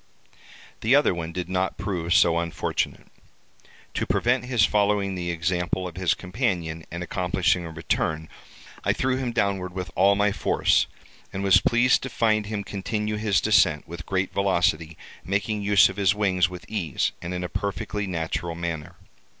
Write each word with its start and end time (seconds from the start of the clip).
The 0.79 0.95
other 0.95 1.13
one 1.13 1.31
did 1.31 1.47
not 1.47 1.77
prove 1.77 2.11
so 2.15 2.39
unfortunate. 2.39 3.05
To 3.93 4.07
prevent 4.07 4.45
his 4.45 4.65
following 4.65 5.13
the 5.13 5.29
example 5.29 5.87
of 5.87 5.95
his 5.95 6.15
companion, 6.15 6.85
and 6.89 7.03
accomplishing 7.03 7.65
a 7.67 7.69
return, 7.69 8.27
I 8.83 8.93
threw 8.93 9.17
him 9.17 9.31
downward 9.31 9.73
with 9.75 9.91
all 9.95 10.15
my 10.15 10.31
force, 10.31 10.87
and 11.31 11.43
was 11.43 11.61
pleased 11.61 12.01
to 12.01 12.09
find 12.09 12.47
him 12.47 12.63
continue 12.63 13.17
his 13.17 13.39
descent, 13.41 13.87
with 13.87 14.07
great 14.07 14.33
velocity, 14.33 14.97
making 15.23 15.61
use 15.61 15.87
of 15.87 15.97
his 15.97 16.15
wings 16.15 16.49
with 16.49 16.65
ease, 16.67 17.11
and 17.21 17.31
in 17.31 17.43
a 17.43 17.47
perfectly 17.47 18.07
natural 18.07 18.55
manner. 18.55 18.95